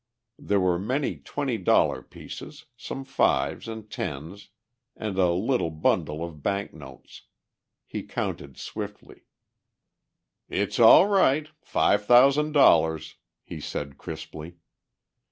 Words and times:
There 0.39 0.59
were 0.59 0.79
many 0.79 1.17
twenty 1.17 1.59
dollar 1.59 2.01
pieces, 2.01 2.65
some 2.75 3.05
fives 3.05 3.67
and 3.67 3.87
tens 3.87 4.49
and 4.95 5.15
a 5.19 5.29
little 5.29 5.69
bundle 5.69 6.23
of 6.25 6.41
bank 6.41 6.73
notes. 6.73 7.25
He 7.85 8.01
counted 8.01 8.57
swiftly. 8.57 9.25
"It's 10.49 10.79
all 10.79 11.05
right. 11.05 11.49
Five 11.61 12.03
thousand 12.07 12.53
dollars," 12.53 13.17
he 13.43 13.59
said 13.59 13.99
crisply. 13.99 14.55